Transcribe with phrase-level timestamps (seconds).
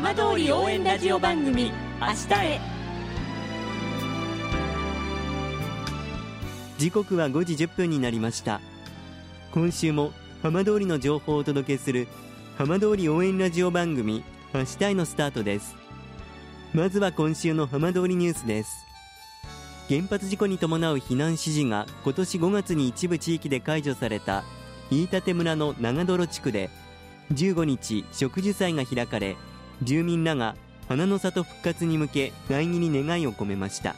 [0.00, 2.60] 浜通り応援ラジオ番組「明日へ」
[6.78, 8.60] 時刻は5時10分になりました。
[9.50, 12.06] 今週も浜通りの情報をお届けする
[12.56, 14.22] 浜通り応援ラジオ番組
[14.54, 15.74] 「明日へ」のスタートです。
[16.72, 18.86] まずは今週の浜通りニュースです。
[19.88, 24.44] 原発事故に伴う避難指示が今年5月に一部地域で解除された
[24.92, 26.70] 飯舘村の長泥地区で
[27.32, 29.36] 15日植樹祭が開かれ
[29.82, 30.56] 住民らが
[30.88, 33.94] 花の里復活に向け苗木に願いを込めました。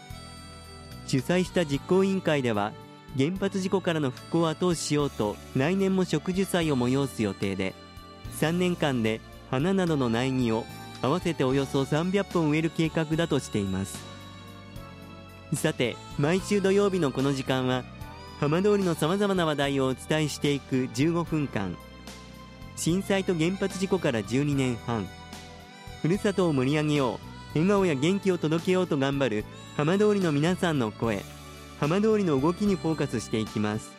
[1.07, 2.73] 主催した実行委員会では
[3.19, 7.75] 原発事故からの復興を後押ししようと来年も植樹祭を催す予定で
[8.39, 10.65] 3年間で花などの苗木を
[11.03, 13.99] 合わせておよそ300本植える計画だとしています。
[15.55, 17.83] さて毎週土曜日のこの時間は
[18.39, 21.77] 浜通りのさまざまな話題をお伝えしていく15分間。
[22.77, 25.07] 震災と原発事故から12年半。
[26.03, 27.21] ふるさとを盛り上げよ
[27.55, 27.59] う。
[27.59, 29.45] 笑顔や元気を届けようと頑張る
[29.77, 31.23] 浜通りの皆さんの声。
[31.81, 33.91] 浜通りの動きにフォーカスしていきます。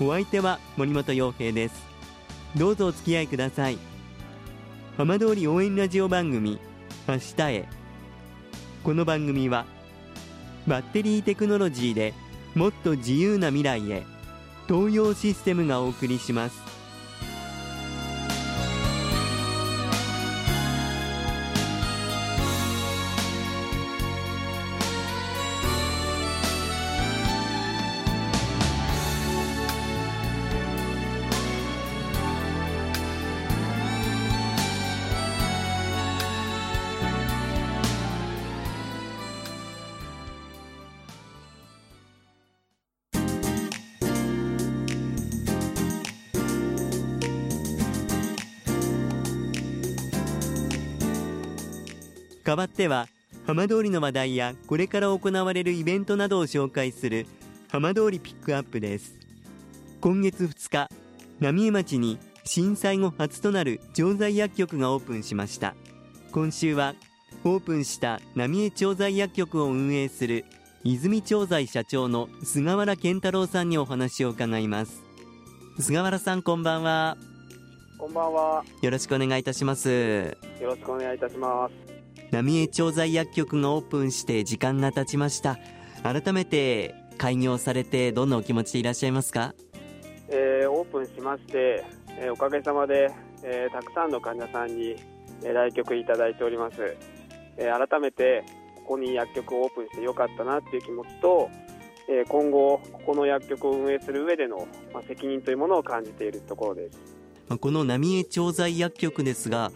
[0.00, 1.74] お相手は森本洋平です。
[2.56, 3.78] どうぞお付き合いください。
[4.96, 6.58] 浜通り応援ラジオ番組
[7.06, 7.68] 明日へ。
[8.82, 9.66] この番組は
[10.66, 12.14] バッテリーテクノロジーで
[12.54, 14.04] もっと自由な未来へ
[14.68, 16.69] 東洋システムがお送りします。
[52.50, 53.06] 代わっては
[53.46, 57.26] 浜通りの話題やこれから行われるイベントなどを紹介する
[57.70, 59.20] 浜通りピックアップです。
[60.00, 60.88] 今月2日
[61.38, 65.76] 浪江町に震災後初となる調剤薬局がオープンしました。
[66.32, 66.96] 今週は
[67.44, 70.44] オープンした浪江調剤薬局を運営する
[70.82, 75.04] 泉調剤社長の菅原健太郎さんにお話を伺います。
[75.78, 77.16] 菅原さんこんばんは。
[77.96, 78.64] こんばんは。
[78.82, 80.36] よろしくお願いいたします。
[80.60, 81.99] よろしくお願いいたします。
[82.30, 85.58] 浪江調剤薬局がオープンして時間が経ちました
[86.04, 89.52] 改めて開業されてどんなお気持ちでいらっしゃいますか？
[90.28, 91.84] えーオープンしまして、
[92.16, 93.10] えーおかげさまで、
[93.42, 94.94] えーたくさんの患者さんに、
[95.42, 96.96] えー来局いただいております。
[97.56, 98.44] えー改めて
[98.76, 101.50] ここに薬局をオープンしてよかったなっていう気持ちと、
[102.08, 106.98] えー今後ここの薬局を運営する上での、まあ、責任というものを感じているところです。
[107.48, 109.72] まあこの浪江調剤薬局ですが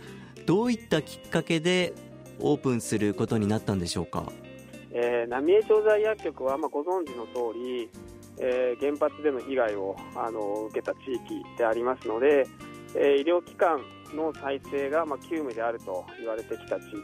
[0.47, 1.93] どういったきっかけで
[2.41, 4.31] オープンすることになったんでしょうか？
[4.93, 7.91] えー浪江調剤薬局は、まあ、ご存知の通り、
[8.39, 12.47] えー原発での被害をあの受けた地域でありますので、
[12.95, 13.81] えー医療機関
[14.15, 16.97] の再生が、まあ、急務であると言われてきた地域で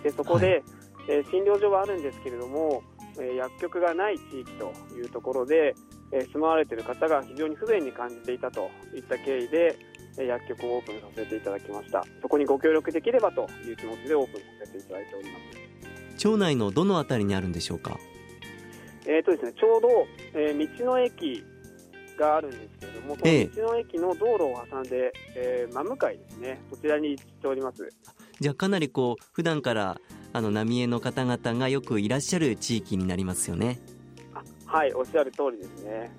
[0.00, 0.02] す。
[0.04, 0.62] でそこで、
[1.08, 2.82] えー診療所はあるんですけれども、
[3.18, 5.74] えー薬局がない地域というところで、
[6.12, 12.04] えー住まわれている方が非常に不便に感じていたといった経緯で、えー薬局をオープンさせていただきました。
[12.22, 16.16] そこにご協力できればという気持ちでオープンさせていただいております。
[16.16, 17.98] 町内のどのあたりにあるんでしょうか？
[19.06, 19.88] えーとですね、ちょうど、
[20.34, 21.44] えー道の駅
[22.18, 27.88] があるんですけれども、そええの道の駅の道路を挟んで、えー真向かいですね、そちらに位置しております。
[28.40, 30.00] じゃあかなりこう普段から
[30.32, 33.80] あの浪江の方々がよくいらっしゃる地域になりますよね
[34.34, 36.10] あはい、おっしゃる通りですね。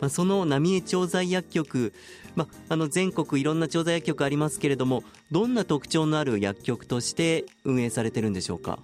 [0.00, 1.92] まあ、その浪江調剤薬局、
[2.36, 8.78] まあ、あの全国いろんな調剤薬局ありますけれどもどんな特徴のある薬局として運営されてるんでしょうか？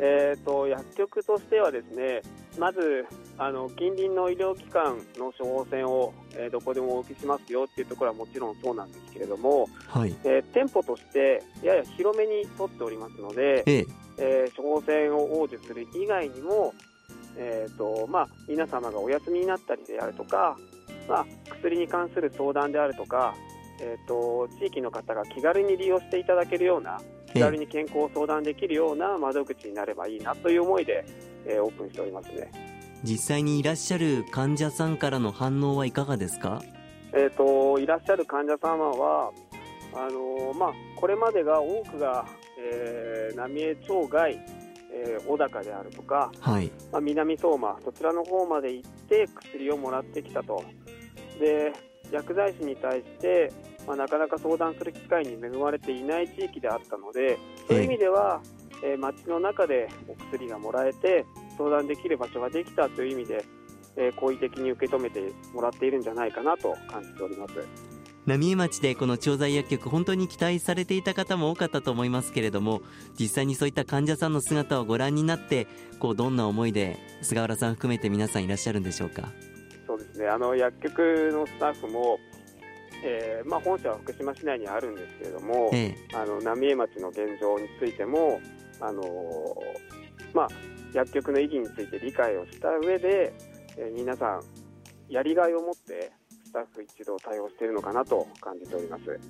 [0.00, 2.22] えー、と薬局としてはですね、
[2.56, 3.04] まず
[3.36, 10.14] あの近隣の医療機関の処方箋を、えーどこでもお受けしますよっていうところはもちろんそうなんですけれども、はい。
[10.22, 13.86] えー店舗としてやや広めに取っておりますので、ええ。
[14.18, 16.74] えー処方箋を応受する以外にも、
[17.40, 20.56] えーとまあ、皆様がお休みになったりであるとか、
[21.08, 23.34] まあ、薬に関する相談であるとか、
[23.80, 27.00] えー、と地域の方が気軽に利用していただけるような
[27.32, 31.04] 気軽に健康を相談できるような窓口になればいいなという思いで、
[31.46, 32.50] えーオープンしておりますね。
[33.04, 36.60] 実際にいらっしゃる患者さんからの反応はいかがですか？
[37.12, 39.30] えー、といらっしゃる患者様は
[39.94, 42.26] あのーまあ、これまでが多くが、
[42.58, 44.38] えー浪江町外、
[44.92, 46.70] えー小高であるとか、はい。
[46.92, 50.62] まあ、南相馬そちらの方まで行って薬をもらってきたと。
[51.38, 51.72] で
[52.10, 53.52] 薬剤師に対して、
[53.86, 57.38] まあ、なかなか相談する機会に恵まれていない地域であったので
[57.68, 58.40] そういう意味では、
[58.82, 61.24] えー、町の中でお薬がもらえて
[61.56, 63.44] 相談できる場所ができたという意味で、
[63.96, 67.87] えー、好意的に受け止めてもらっているんじゃないかなと感じております。
[68.28, 72.82] 浪江町でこの調剤薬局本当に期待されていた方も多かったと思いますけれども
[73.18, 75.66] 実際にそういった患者さんの姿をご覧になって
[75.98, 79.32] こうどんな思いで菅原さん含めて皆さんいらっしゃるんでしょうか？
[79.86, 80.28] そうですね。
[80.28, 82.18] あの薬局のスタッフも
[83.02, 88.40] えーまあ、本社は福島市内にあるんですけれども、ええ、あの浪江町の現状についても、
[88.80, 89.06] あのー、
[90.34, 90.48] まあ、
[90.92, 93.32] 薬局の意義について理解をした上で、
[93.76, 94.42] えー、皆さん
[95.08, 96.17] やりがいを持ってス
[96.58, 99.20] タッフ一同対応しているのかなと感じております。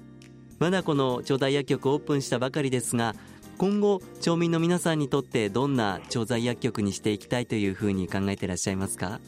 [0.59, 3.15] まだこの調剤薬局オープンしたばかりですが
[3.59, 9.21] 今後町民の皆さんにとってどんな調剤薬局にしていきたいというふうに考えていらっしゃいますか？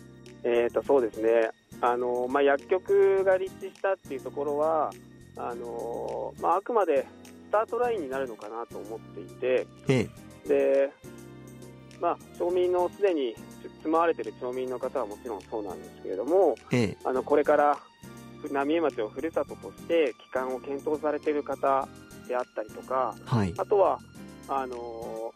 [0.42, 1.50] えーとそうですね。
[1.82, 4.90] あの、まあ、薬局が立地したっていうところは
[5.36, 7.06] あの、まあ、あくまで
[7.48, 10.08] スタートラインになるのかなと思っていて、え
[10.44, 10.92] え、で
[12.00, 13.34] まあ、町民のすでに
[13.82, 17.78] 住まわれている町民の方はもちろんそうなんですけれども、ええ、あのこれから
[18.48, 21.88] 浪江町をふるさととして帰還を検討されている方
[22.26, 23.98] であったりとか、はい、あとは
[24.48, 25.32] あの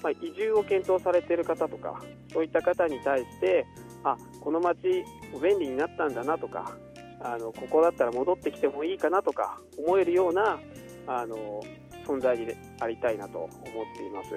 [0.00, 2.00] まあ、移住を検討されている方とか
[2.32, 3.66] そういった方に対して
[4.04, 5.04] あこの町
[5.42, 6.76] 便利になったんだなとか
[7.20, 10.60] あのここだったら戻ってきてもいいかなとか思えるような
[11.08, 11.60] あの
[12.06, 13.50] 存在でありたいなと思っ
[13.96, 14.30] ています。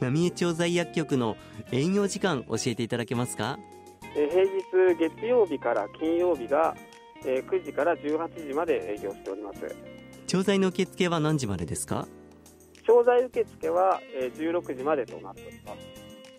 [0.00, 1.36] 浪江町在薬局の
[1.72, 3.58] 営業時間教えていただけますか？
[4.14, 6.74] 平日月曜日から金曜日が
[7.22, 9.60] 9時から18時まで営業しております。
[10.26, 12.06] 調剤の受付は何時までですか？
[12.86, 14.00] 調剤受付は
[14.36, 15.78] 16時までとなっております。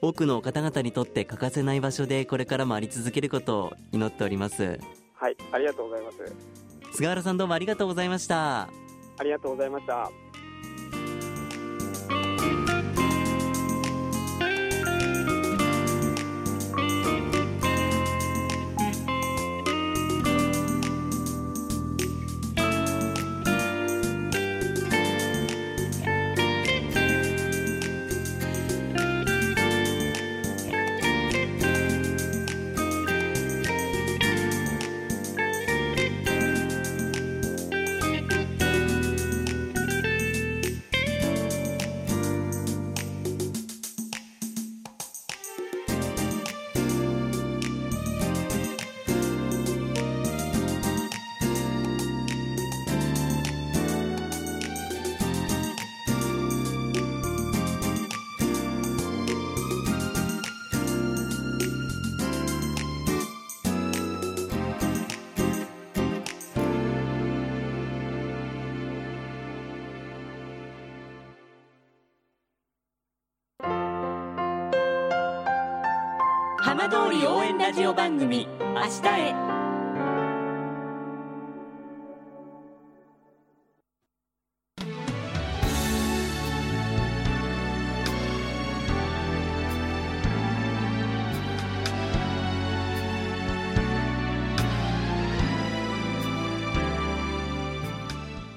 [0.01, 4.79] 多くの方々にとって欠かせない場所でこれからもあり続けることを祈っております。
[5.13, 6.17] はいありがとうございます。
[6.93, 8.69] 菅原さんどうもありがとうございました。
[9.19, 10.09] ありがとうございました
[76.71, 79.35] 浜通り応援ラジオ番組「明日へ」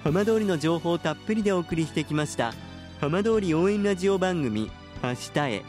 [0.05, 2.55] 浜通りの情報をたっぷりでお送りしてきました
[3.01, 4.71] 浜通り応援ラジオ番組
[5.03, 5.65] 「明日へ」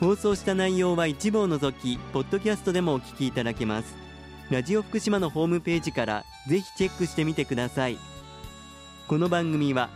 [0.00, 3.94] 放送した内容は一部を除きポッドキャストでもお聞きいただけます
[4.50, 7.98] ラジオ福島のホームページからぜひチェックしてみてください
[9.08, 9.88] この番組は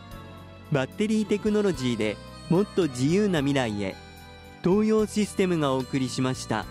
[0.73, 2.17] バッテリーテクノロジーで
[2.49, 3.95] もっと自由な未来へ
[4.63, 6.67] 東洋システムがお送りしました。